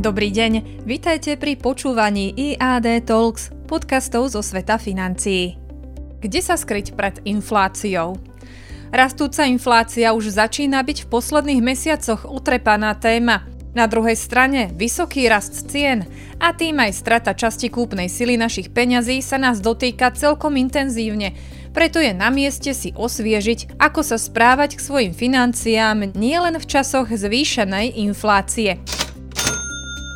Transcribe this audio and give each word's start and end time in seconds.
Dobrý 0.00 0.32
deň, 0.32 0.80
vitajte 0.88 1.36
pri 1.36 1.60
počúvaní 1.60 2.32
IAD 2.32 3.04
Talks, 3.04 3.52
podcastov 3.68 4.32
zo 4.32 4.40
sveta 4.40 4.80
financií. 4.80 5.60
Kde 6.24 6.40
sa 6.40 6.56
skryť 6.56 6.96
pred 6.96 7.20
infláciou? 7.28 8.16
Rastúca 8.88 9.44
inflácia 9.44 10.16
už 10.16 10.40
začína 10.40 10.80
byť 10.80 11.04
v 11.04 11.10
posledných 11.12 11.60
mesiacoch 11.60 12.24
utrepaná 12.24 12.96
téma. 12.96 13.44
Na 13.76 13.84
druhej 13.84 14.16
strane 14.16 14.72
vysoký 14.72 15.28
rast 15.28 15.68
cien 15.68 16.08
a 16.40 16.56
tým 16.56 16.80
aj 16.80 16.96
strata 16.96 17.36
časti 17.36 17.68
kúpnej 17.68 18.08
sily 18.08 18.40
našich 18.40 18.72
peňazí 18.72 19.20
sa 19.20 19.36
nás 19.36 19.60
dotýka 19.60 20.16
celkom 20.16 20.56
intenzívne, 20.56 21.36
preto 21.76 22.00
je 22.00 22.16
na 22.16 22.32
mieste 22.32 22.72
si 22.72 22.96
osviežiť, 22.96 23.76
ako 23.76 24.00
sa 24.00 24.16
správať 24.16 24.80
k 24.80 24.80
svojim 24.80 25.12
financiám 25.12 26.16
nielen 26.16 26.56
v 26.56 26.64
časoch 26.64 27.12
zvýšenej 27.12 28.00
inflácie. 28.00 28.80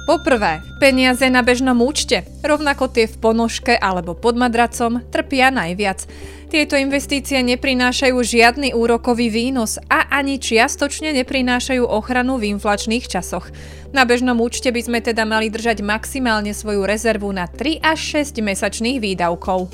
Poprvé, 0.05 0.61
peniaze 0.85 1.25
na 1.33 1.41
bežnom 1.41 1.81
účte, 1.81 2.29
rovnako 2.45 2.93
tie 2.93 3.09
v 3.09 3.17
ponožke 3.25 3.73
alebo 3.73 4.13
pod 4.13 4.37
madracom, 4.37 5.01
trpia 5.09 5.49
najviac. 5.49 6.05
Tieto 6.53 6.77
investície 6.77 7.41
neprinášajú 7.41 8.13
žiadny 8.13 8.77
úrokový 8.77 9.33
výnos 9.33 9.81
a 9.89 10.05
ani 10.13 10.37
čiastočne 10.37 11.17
neprinášajú 11.17 11.89
ochranu 11.89 12.37
v 12.37 12.53
inflačných 12.53 13.09
časoch. 13.09 13.49
Na 13.97 14.05
bežnom 14.05 14.37
účte 14.45 14.69
by 14.69 14.81
sme 14.85 15.01
teda 15.01 15.25
mali 15.25 15.49
držať 15.49 15.81
maximálne 15.81 16.53
svoju 16.53 16.85
rezervu 16.85 17.33
na 17.33 17.49
3 17.49 17.81
až 17.81 18.29
6 18.29 18.45
mesačných 18.45 19.01
výdavkov. 19.01 19.73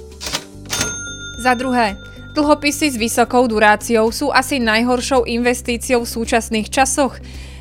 Za 1.43 1.59
druhé, 1.59 1.99
dlhopisy 2.39 2.95
s 2.95 2.97
vysokou 3.03 3.51
duráciou 3.51 4.15
sú 4.15 4.31
asi 4.31 4.63
najhoršou 4.63 5.27
investíciou 5.27 6.07
v 6.07 6.13
súčasných 6.15 6.71
časoch. 6.71 7.19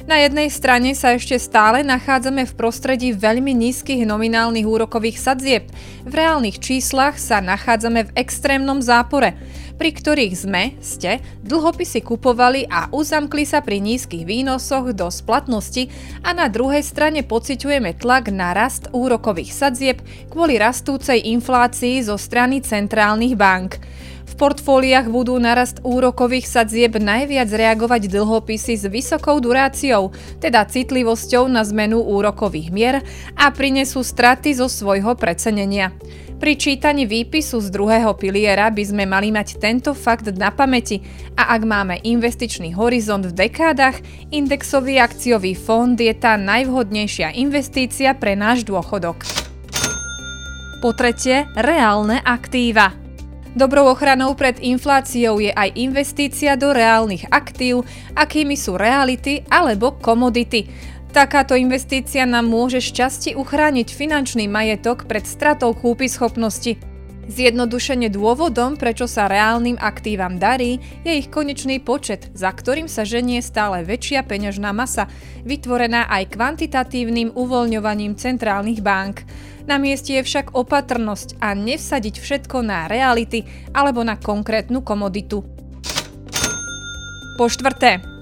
Na 0.08 0.24
jednej 0.24 0.48
strane 0.48 0.96
sa 0.96 1.12
ešte 1.18 1.36
stále 1.36 1.84
nachádzame 1.84 2.48
v 2.48 2.54
prostredí 2.56 3.12
veľmi 3.12 3.52
nízkych 3.52 4.08
nominálnych 4.08 4.64
úrokových 4.64 5.20
sadzieb. 5.20 5.68
V 6.08 6.14
reálnych 6.14 6.62
číslach 6.64 7.20
sa 7.20 7.44
nachádzame 7.44 8.08
v 8.08 8.14
extrémnom 8.16 8.80
zápore, 8.80 9.36
pri 9.80 9.96
ktorých 9.96 10.36
sme, 10.36 10.76
ste, 10.84 11.24
dlhopisy 11.48 12.04
kupovali 12.04 12.68
a 12.68 12.92
uzamkli 12.92 13.48
sa 13.48 13.64
pri 13.64 13.80
nízkych 13.80 14.28
výnosoch 14.28 14.92
do 14.92 15.08
splatnosti 15.08 15.88
a 16.28 16.36
na 16.36 16.52
druhej 16.52 16.84
strane 16.84 17.24
pociťujeme 17.24 17.96
tlak 17.96 18.28
na 18.36 18.52
rast 18.52 18.92
úrokových 18.92 19.56
sadzieb 19.56 20.04
kvôli 20.28 20.60
rastúcej 20.60 21.24
inflácii 21.32 22.04
zo 22.04 22.20
strany 22.20 22.60
centrálnych 22.60 23.40
bank 23.40 23.80
portfóliách 24.40 25.12
budú 25.12 25.36
narast 25.36 25.84
úrokových 25.84 26.48
sadzieb 26.48 26.96
najviac 26.96 27.52
reagovať 27.52 28.08
dlhopisy 28.08 28.80
s 28.80 28.88
vysokou 28.88 29.44
duráciou, 29.44 30.16
teda 30.40 30.64
citlivosťou 30.64 31.52
na 31.52 31.68
zmenu 31.68 32.00
úrokových 32.00 32.72
mier 32.72 32.96
a 33.36 33.52
prinesú 33.52 34.00
straty 34.00 34.56
zo 34.56 34.72
svojho 34.72 35.20
precenenia. 35.20 35.92
Pri 36.40 36.56
čítaní 36.56 37.04
výpisu 37.04 37.60
z 37.60 37.68
druhého 37.68 38.16
piliera 38.16 38.72
by 38.72 38.80
sme 38.80 39.04
mali 39.04 39.28
mať 39.28 39.60
tento 39.60 39.92
fakt 39.92 40.32
na 40.40 40.48
pamäti 40.56 41.04
a 41.36 41.52
ak 41.52 41.68
máme 41.68 42.00
investičný 42.00 42.72
horizont 42.80 43.28
v 43.28 43.36
dekádach, 43.36 44.00
indexový 44.32 45.04
akciový 45.04 45.52
fond 45.52 46.00
je 46.00 46.16
tá 46.16 46.40
najvhodnejšia 46.40 47.36
investícia 47.36 48.16
pre 48.16 48.40
náš 48.40 48.64
dôchodok. 48.64 49.20
Po 50.80 50.96
tretie, 50.96 51.44
reálne 51.60 52.24
aktíva. 52.24 52.96
Dobrou 53.52 53.92
ochranou 53.92 54.32
pred 54.32 54.64
infláciou 54.64 55.44
je 55.44 55.52
aj 55.52 55.76
investícia 55.76 56.56
do 56.56 56.72
reálnych 56.72 57.28
aktív, 57.28 57.84
akými 58.16 58.56
sú 58.56 58.80
reality 58.80 59.44
alebo 59.52 60.00
komodity. 60.00 60.72
Takáto 61.10 61.58
investícia 61.58 62.22
nám 62.30 62.46
môže 62.46 62.78
šťastie 62.78 63.34
uchrániť 63.34 63.98
finančný 63.98 64.46
majetok 64.46 65.10
pred 65.10 65.26
stratou 65.26 65.74
schopnosti. 66.06 66.78
Zjednodušene 67.30 68.14
dôvodom, 68.14 68.78
prečo 68.78 69.10
sa 69.10 69.26
reálnym 69.26 69.78
aktívam 69.82 70.38
darí, 70.38 70.78
je 71.02 71.18
ich 71.18 71.34
konečný 71.34 71.82
počet, 71.82 72.30
za 72.38 72.54
ktorým 72.54 72.86
sa 72.86 73.10
ženie 73.10 73.42
stále 73.42 73.82
väčšia 73.86 74.22
peňažná 74.22 74.70
masa, 74.70 75.10
vytvorená 75.46 76.06
aj 76.14 76.34
kvantitatívnym 76.38 77.34
uvoľňovaním 77.34 78.14
centrálnych 78.14 78.82
bank. 78.86 79.26
Na 79.66 79.82
mieste 79.82 80.14
je 80.14 80.22
však 80.22 80.54
opatrnosť 80.54 81.42
a 81.42 81.58
nevsadiť 81.58 82.22
všetko 82.22 82.62
na 82.62 82.86
reality 82.86 83.46
alebo 83.74 84.06
na 84.06 84.18
konkrétnu 84.18 84.86
komoditu. 84.86 85.42
Po 87.38 87.46
štvrté, 87.50 88.19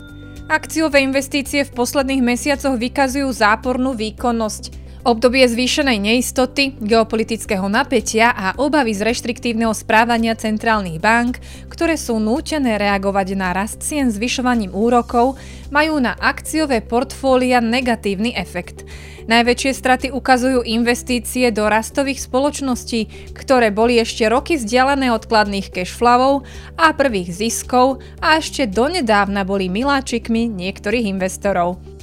akciové 0.47 1.03
investície 1.03 1.67
v 1.67 1.75
posledných 1.75 2.23
mesiacoch 2.23 2.79
vykazujú 2.79 3.27
zápornú 3.35 3.93
výkonnosť. 3.93 4.86
Obdobie 5.07 5.47
zvýšenej 5.47 6.03
neistoty, 6.03 6.75
geopolitického 6.83 7.63
napätia 7.71 8.35
a 8.35 8.51
obavy 8.59 8.91
z 8.91 9.07
reštriktívneho 9.07 9.71
správania 9.71 10.35
centrálnych 10.35 10.99
bank, 10.99 11.39
ktoré 11.71 11.95
sú 11.95 12.19
nútené 12.19 12.75
reagovať 12.75 13.39
na 13.39 13.55
rast 13.55 13.79
cien 13.87 14.11
zvyšovaním 14.11 14.75
úrokov, 14.75 15.39
majú 15.71 16.03
na 16.03 16.11
akciové 16.19 16.83
portfólia 16.83 17.63
negatívny 17.63 18.35
efekt. 18.35 18.83
Najväčšie 19.31 19.71
straty 19.71 20.07
ukazujú 20.11 20.67
investície 20.67 21.55
do 21.55 21.71
rastových 21.71 22.27
spoločností, 22.27 23.31
ktoré 23.31 23.71
boli 23.71 24.03
ešte 24.03 24.27
roky 24.27 24.59
vzdialené 24.59 25.07
od 25.15 25.23
kladných 25.23 25.71
cashflowov 25.71 26.43
a 26.75 26.91
prvých 26.91 27.31
ziskov 27.31 28.03
a 28.19 28.43
ešte 28.43 28.67
donedávna 28.67 29.47
boli 29.47 29.71
miláčikmi 29.71 30.51
niektorých 30.51 31.07
investorov. 31.15 31.96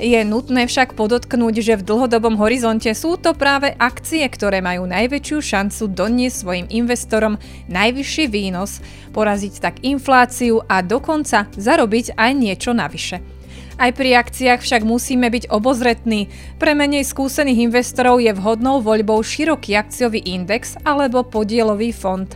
Je 0.00 0.16
nutné 0.24 0.64
však 0.64 0.96
podotknúť, 0.96 1.60
že 1.60 1.76
v 1.76 1.84
dlhodobom 1.84 2.40
horizonte 2.40 2.88
sú 2.96 3.20
to 3.20 3.36
práve 3.36 3.76
akcie, 3.76 4.24
ktoré 4.24 4.64
majú 4.64 4.88
najväčšiu 4.88 5.38
šancu 5.44 5.92
doniesť 5.92 6.36
svojim 6.40 6.66
investorom 6.72 7.36
najvyšší 7.68 8.24
výnos, 8.32 8.80
poraziť 9.12 9.60
tak 9.60 9.84
infláciu 9.84 10.64
a 10.64 10.80
dokonca 10.80 11.52
zarobiť 11.52 12.16
aj 12.16 12.30
niečo 12.32 12.72
navyše. 12.72 13.20
Aj 13.76 13.92
pri 13.92 14.16
akciách 14.16 14.64
však 14.64 14.88
musíme 14.88 15.28
byť 15.28 15.52
obozretní. 15.52 16.32
Pre 16.56 16.72
menej 16.72 17.04
skúsených 17.04 17.68
investorov 17.68 18.24
je 18.24 18.32
vhodnou 18.32 18.80
voľbou 18.80 19.20
široký 19.20 19.76
akciový 19.76 20.24
index 20.24 20.80
alebo 20.80 21.28
podielový 21.28 21.92
fond. 21.92 22.28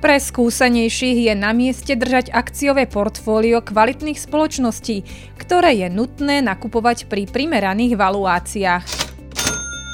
Pre 0.00 0.16
skúsenejších 0.16 1.28
je 1.28 1.34
na 1.36 1.52
mieste 1.52 1.92
držať 1.92 2.32
akciové 2.32 2.88
portfólio 2.88 3.60
kvalitných 3.60 4.16
spoločností, 4.16 5.04
ktoré 5.36 5.76
je 5.76 5.92
nutné 5.92 6.40
nakupovať 6.40 7.04
pri 7.04 7.28
primeraných 7.28 8.00
valuáciách. 8.00 8.84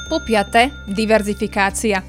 Po 0.07 0.23
piate, 0.23 0.71
diverzifikácia. 0.95 2.07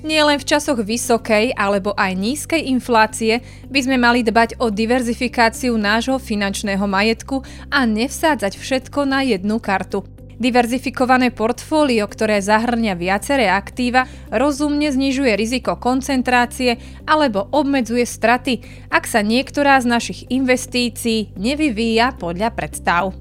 Nie 0.00 0.24
len 0.24 0.40
v 0.40 0.48
časoch 0.48 0.80
vysokej 0.80 1.52
alebo 1.52 1.92
aj 1.92 2.16
nízkej 2.16 2.72
inflácie 2.72 3.44
by 3.68 3.84
sme 3.84 4.00
mali 4.00 4.24
dbať 4.24 4.56
o 4.56 4.72
diverzifikáciu 4.72 5.76
nášho 5.76 6.16
finančného 6.16 6.88
majetku 6.88 7.44
a 7.68 7.84
nevsádzať 7.84 8.56
všetko 8.56 9.04
na 9.04 9.28
jednu 9.28 9.60
kartu. 9.60 10.15
Diverzifikované 10.36 11.32
portfólio, 11.32 12.04
ktoré 12.04 12.44
zahrňa 12.44 12.92
viaceré 12.92 13.48
aktíva, 13.48 14.04
rozumne 14.28 14.92
znižuje 14.92 15.32
riziko 15.32 15.80
koncentrácie 15.80 16.76
alebo 17.08 17.48
obmedzuje 17.56 18.04
straty, 18.04 18.60
ak 18.92 19.08
sa 19.08 19.24
niektorá 19.24 19.80
z 19.80 19.86
našich 19.88 20.20
investícií 20.28 21.32
nevyvíja 21.40 22.12
podľa 22.20 22.52
predstav. 22.52 23.16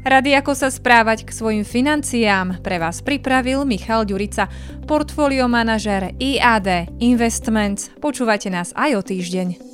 Rady, 0.00 0.32
ako 0.40 0.56
sa 0.56 0.72
správať 0.72 1.28
k 1.28 1.30
svojim 1.30 1.60
financiám, 1.60 2.64
pre 2.64 2.80
vás 2.80 3.04
pripravil 3.04 3.68
Michal 3.68 4.08
Ďurica, 4.08 4.48
portfólio 4.88 5.44
manažer 5.44 6.16
IAD 6.16 6.96
Investments. 7.04 7.92
Počúvate 8.00 8.48
nás 8.48 8.72
aj 8.72 8.96
o 8.96 9.02
týždeň. 9.04 9.69